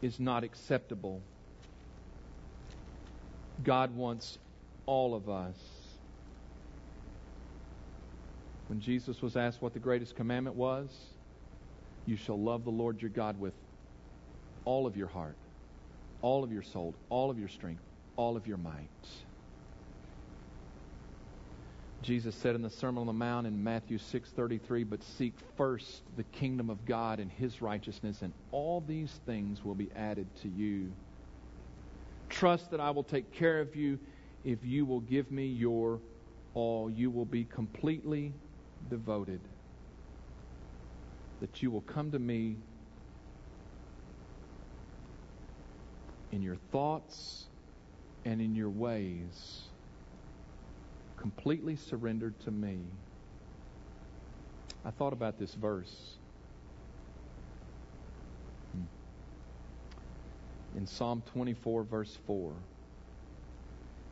[0.03, 1.23] is not acceptable.
[3.63, 4.39] God wants
[4.87, 5.57] all of us.
[8.69, 10.89] When Jesus was asked what the greatest commandment was,
[12.07, 13.55] you shall love the Lord your God with
[14.65, 15.37] all of your heart,
[16.23, 17.83] all of your soul, all of your strength,
[18.17, 18.89] all of your might.
[22.03, 26.25] Jesus said in the Sermon on the Mount in Matthew 6:33, "But seek first the
[26.25, 30.93] kingdom of God and his righteousness, and all these things will be added to you."
[32.31, 33.99] Trust that I will take care of you
[34.45, 36.01] if you will give me your
[36.55, 36.91] all.
[36.91, 38.33] You will be completely
[38.89, 39.41] devoted
[41.41, 42.57] that you will come to me
[46.33, 47.49] in your thoughts
[48.25, 49.70] and in your ways,
[51.21, 52.79] completely surrendered to me.
[54.85, 56.15] I thought about this verse.
[58.73, 60.79] Hmm.
[60.79, 62.53] In Psalm 24, verse 4.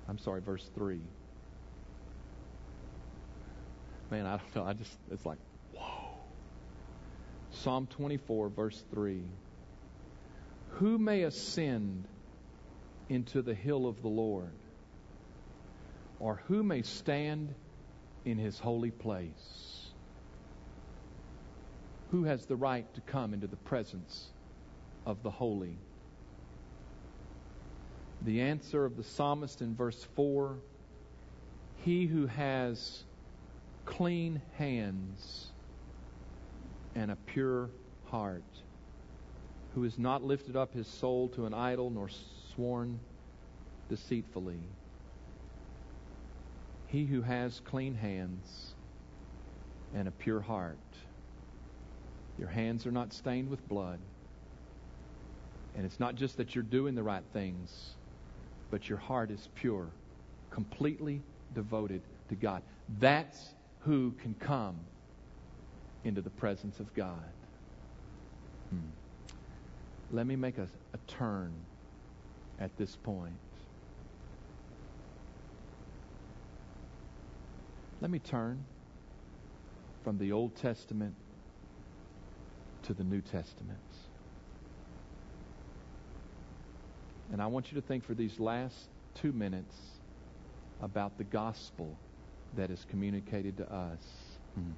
[0.09, 1.01] I'm sorry, verse 3.
[4.11, 4.65] Man, I don't know.
[4.65, 5.39] I just, it's like,
[5.73, 6.11] whoa.
[7.51, 9.23] Psalm 24, verse 3.
[10.73, 12.05] Who may ascend
[13.09, 14.53] into the hill of the Lord?
[16.21, 17.55] Or who may stand
[18.25, 19.91] in his holy place?
[22.11, 24.29] Who has the right to come into the presence
[25.07, 25.77] of the holy?
[28.23, 30.57] The answer of the psalmist in verse 4
[31.85, 33.05] He who has
[33.85, 35.49] clean hands
[36.95, 37.71] and a pure
[38.07, 38.43] heart,
[39.75, 42.09] who has not lifted up his soul to an idol nor
[42.55, 42.99] sworn
[43.89, 44.59] deceitfully.
[46.89, 48.75] He who has clean hands
[49.95, 50.79] and a pure heart.
[52.39, 53.99] Your hands are not stained with blood.
[55.77, 57.91] And it's not just that you're doing the right things,
[58.71, 59.87] but your heart is pure,
[60.51, 61.21] completely
[61.55, 62.63] devoted to God.
[62.99, 64.79] That's who can come
[66.05, 67.23] into the presence of God.
[68.71, 68.79] Hmm.
[70.11, 71.53] Let me make a, a turn
[72.59, 73.35] at this point.
[78.01, 78.65] Let me turn
[80.05, 81.15] from the Old Testament
[82.85, 83.79] to the New Testament.
[87.33, 89.75] And I want you to think for these last two minutes
[90.81, 91.97] about the gospel
[92.57, 94.01] that is communicated to us.
[94.55, 94.71] Hmm.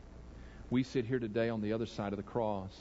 [0.70, 2.76] We sit here today on the other side of the cross.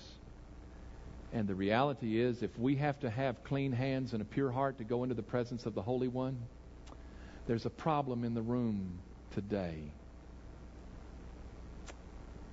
[1.33, 4.77] And the reality is, if we have to have clean hands and a pure heart
[4.77, 6.37] to go into the presence of the Holy One,
[7.45, 8.99] there's a problem in the room
[9.31, 9.91] today.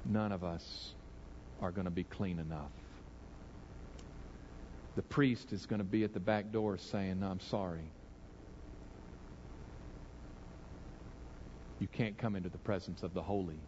[0.09, 0.95] None of us
[1.61, 2.71] are going to be clean enough.
[4.95, 7.91] The priest is going to be at the back door saying, no, I'm sorry.
[11.81, 13.59] You can't come into the presence of the holy.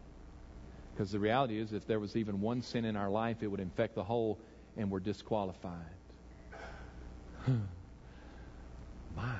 [0.93, 3.59] Because the reality is, if there was even one sin in our life, it would
[3.59, 4.39] infect the whole,
[4.75, 5.85] and we're disqualified.
[9.15, 9.35] My.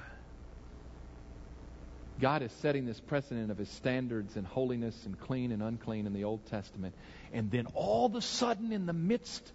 [2.19, 6.13] God is setting this precedent of his standards and holiness and clean and unclean in
[6.13, 6.93] the Old Testament.
[7.31, 9.51] And then all of a sudden, in the midst,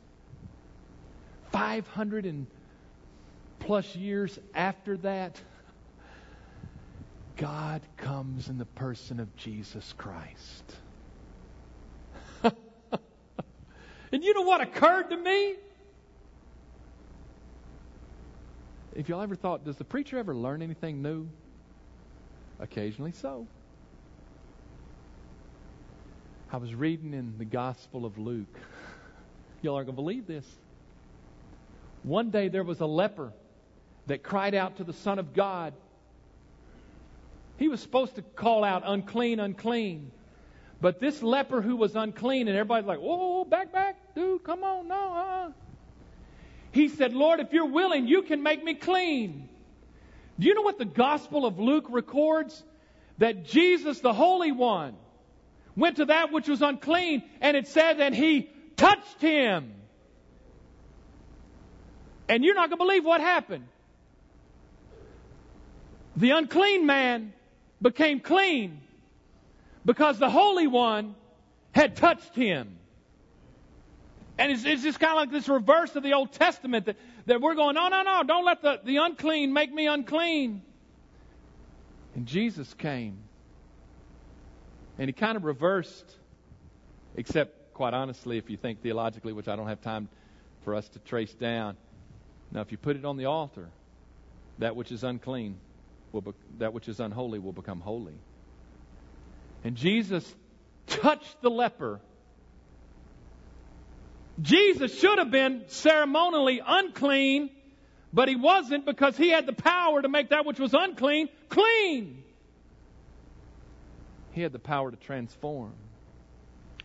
[1.52, 2.46] 500 and
[3.60, 5.40] plus years after that,
[7.36, 10.76] God comes in the person of Jesus Christ.
[12.42, 15.54] and you know what occurred to me?
[18.94, 21.28] If y'all ever thought, does the preacher ever learn anything new?
[22.64, 23.46] Occasionally so.
[26.52, 28.58] I was reading in the Gospel of Luke.
[29.62, 30.46] Y'all aren't going to believe this.
[32.02, 33.32] One day there was a leper
[34.08, 35.74] that cried out to the Son of God
[37.56, 40.10] he was supposed to call out, unclean, unclean.
[40.80, 44.88] But this leper who was unclean, and everybody's like, whoa, back, back, dude, come on,
[44.88, 45.50] no, uh
[46.72, 49.48] He said, Lord, if you're willing, you can make me clean.
[50.38, 52.62] Do you know what the Gospel of Luke records?
[53.18, 54.96] That Jesus, the Holy One,
[55.76, 59.72] went to that which was unclean, and it said that he touched him.
[62.28, 63.66] And you're not going to believe what happened.
[66.16, 67.32] The unclean man
[67.80, 68.80] became clean
[69.84, 71.14] because the Holy One
[71.72, 72.78] had touched him.
[74.38, 76.96] And it's, it's just kind of like this reverse of the Old Testament that,
[77.26, 80.62] that we're going, no, no, no, don't let the, the unclean make me unclean.
[82.14, 83.18] And Jesus came.
[84.98, 86.16] And he kind of reversed,
[87.16, 90.08] except, quite honestly, if you think theologically, which I don't have time
[90.64, 91.76] for us to trace down.
[92.52, 93.68] Now, if you put it on the altar,
[94.58, 95.56] that which is unclean
[96.12, 98.14] will be, that which is unholy will become holy.
[99.64, 100.32] And Jesus
[100.86, 102.00] touched the leper.
[104.40, 107.50] Jesus should have been ceremonially unclean,
[108.12, 112.22] but he wasn't because he had the power to make that which was unclean clean.
[114.32, 115.72] He had the power to transform.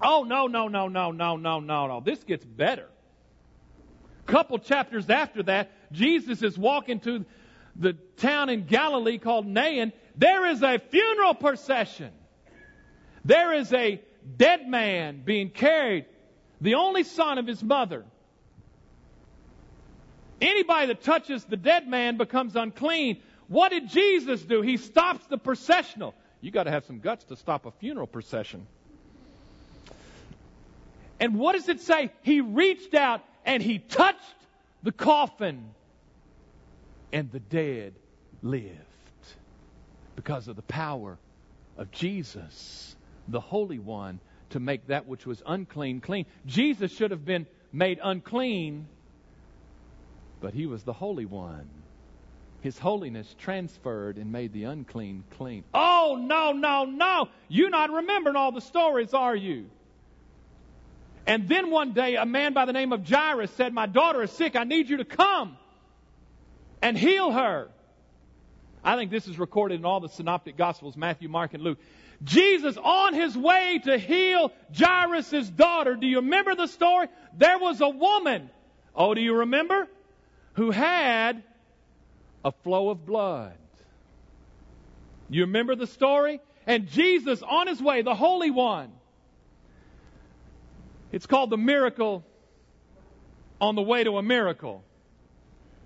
[0.01, 1.99] Oh, no, no, no, no, no, no, no, no.
[1.99, 2.85] This gets better.
[4.27, 7.25] A couple chapters after that, Jesus is walking to
[7.75, 12.11] the town in Galilee called Nain, there is a funeral procession.
[13.23, 14.01] There is a
[14.37, 16.05] dead man being carried,
[16.61, 18.03] the only son of his mother.
[20.41, 23.21] Anybody that touches the dead man becomes unclean.
[23.47, 24.61] What did Jesus do?
[24.61, 26.13] He stops the processional.
[26.41, 28.65] You got to have some guts to stop a funeral procession.
[31.19, 32.11] And what does it say?
[32.21, 34.19] He reached out and he touched
[34.83, 35.71] the coffin
[37.11, 37.93] and the dead
[38.41, 38.75] lived
[40.15, 41.17] because of the power
[41.77, 42.95] of Jesus,
[43.27, 44.19] the Holy One,
[44.51, 46.25] to make that which was unclean clean.
[46.45, 48.87] Jesus should have been made unclean,
[50.41, 51.69] but he was the Holy One.
[52.61, 55.63] His holiness transferred and made the unclean clean.
[55.73, 57.29] Oh, no, no, no.
[57.47, 59.69] You're not remembering all the stories, are you?
[61.25, 64.31] And then one day, a man by the name of Jairus said, My daughter is
[64.31, 64.55] sick.
[64.55, 65.57] I need you to come
[66.81, 67.69] and heal her.
[68.83, 71.79] I think this is recorded in all the synoptic gospels, Matthew, Mark, and Luke.
[72.23, 75.95] Jesus on his way to heal Jairus' daughter.
[75.95, 77.07] Do you remember the story?
[77.37, 78.49] There was a woman.
[78.95, 79.87] Oh, do you remember?
[80.53, 81.43] Who had
[82.43, 83.57] a flow of blood.
[85.29, 86.39] You remember the story?
[86.65, 88.91] And Jesus on his way, the Holy One.
[91.11, 92.23] It's called the miracle
[93.59, 94.83] on the way to a miracle.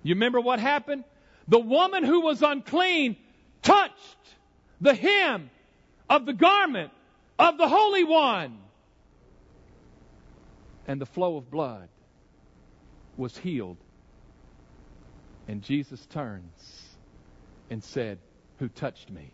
[0.02, 1.04] You remember what happened?
[1.48, 3.16] The woman who was unclean
[3.62, 3.94] touched
[4.80, 5.50] the hem
[6.08, 6.90] of the garment
[7.38, 8.58] of the Holy One.
[10.86, 11.88] And the flow of blood
[13.16, 13.78] was healed.
[15.48, 16.82] And Jesus turns
[17.70, 18.18] and said,
[18.58, 19.30] Who touched me?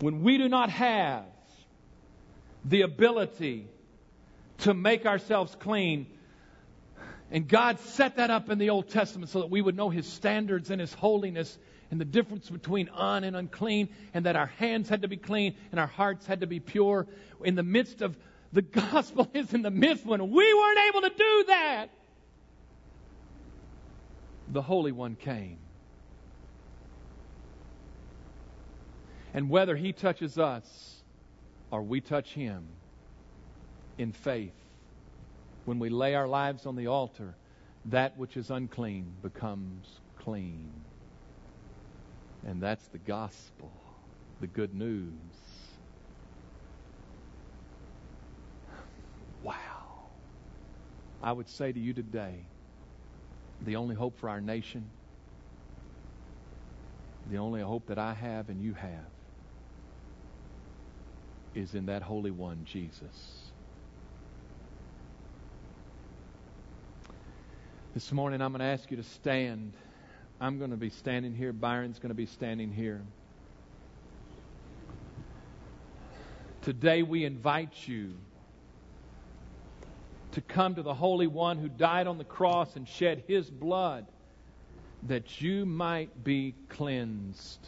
[0.00, 1.24] When we do not have
[2.64, 3.66] the ability
[4.58, 6.06] to make ourselves clean.
[7.30, 10.06] And God set that up in the Old Testament so that we would know His
[10.06, 11.58] standards and His holiness
[11.90, 15.56] and the difference between un and unclean, and that our hands had to be clean
[15.72, 17.06] and our hearts had to be pure.
[17.44, 18.16] In the midst of
[18.52, 18.62] the
[18.92, 21.86] gospel is in the midst when we weren't able to do that.
[24.48, 25.58] The Holy One came.
[29.32, 31.02] And whether He touches us
[31.70, 32.66] or we touch Him
[33.98, 34.54] in faith,
[35.70, 37.36] when we lay our lives on the altar,
[37.84, 39.86] that which is unclean becomes
[40.18, 40.68] clean.
[42.44, 43.70] And that's the gospel,
[44.40, 45.12] the good news.
[49.44, 49.54] Wow.
[51.22, 52.46] I would say to you today
[53.64, 54.90] the only hope for our nation,
[57.30, 59.06] the only hope that I have and you have,
[61.54, 63.39] is in that Holy One, Jesus.
[67.92, 69.72] This morning, I'm going to ask you to stand.
[70.40, 71.52] I'm going to be standing here.
[71.52, 73.02] Byron's going to be standing here.
[76.62, 78.14] Today, we invite you
[80.32, 84.06] to come to the Holy One who died on the cross and shed his blood
[85.08, 87.58] that you might be cleansed.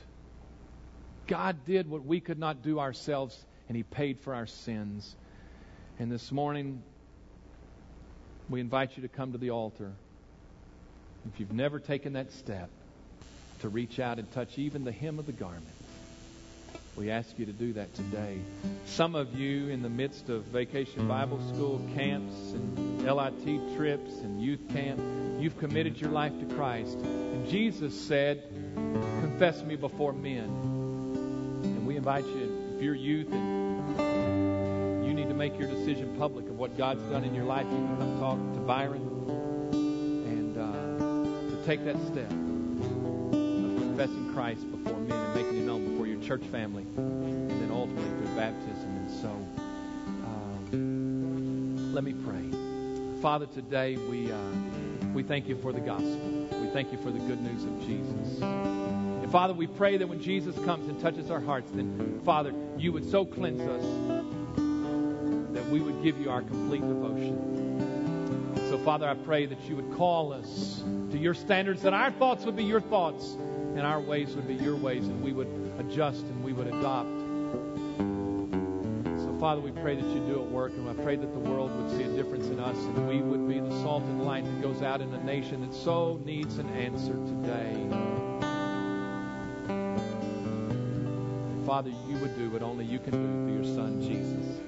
[1.27, 5.16] God did what we could not do ourselves, and he paid for our sins.
[5.99, 6.81] And this morning,
[8.49, 9.91] we invite you to come to the altar.
[11.27, 12.68] If you've never taken that step
[13.61, 15.66] to reach out and touch even the hem of the garment,
[16.97, 18.39] we ask you to do that today.
[18.85, 24.43] Some of you, in the midst of vacation Bible school camps and LIT trips and
[24.43, 25.01] youth camp,
[25.41, 26.99] you've committed your life to Christ.
[26.99, 28.43] And Jesus said,
[28.75, 30.45] Confess me before men.
[31.64, 36.47] And we invite you, if you're youth and you need to make your decision public
[36.49, 39.12] of what God's done in your life, you can come talk to Byron
[41.65, 43.31] take that step of
[43.79, 48.09] confessing Christ before men and making it known before your church family, and then ultimately
[48.19, 48.97] through baptism.
[48.97, 49.29] And so,
[50.25, 53.21] um, let me pray.
[53.21, 54.39] Father, today we uh,
[55.15, 56.49] we thank you for the gospel.
[56.61, 58.43] We thank you for the good news of Jesus.
[58.43, 62.93] And Father, we pray that when Jesus comes and touches our hearts, then Father, you
[62.93, 63.85] would so cleanse us
[65.55, 67.62] that we would give you our complete devotion.
[68.85, 72.57] Father, I pray that you would call us to your standards, that our thoughts would
[72.57, 73.37] be your thoughts
[73.76, 75.47] and our ways would be your ways, and we would
[75.78, 77.09] adjust and we would adopt.
[79.22, 81.70] So, Father, we pray that you do at work, and I pray that the world
[81.76, 84.61] would see a difference in us, and we would be the salt and light that
[84.61, 87.87] goes out in a nation that so needs an answer today.
[91.64, 94.62] Father, you would do what only you can do through your Son, Jesus.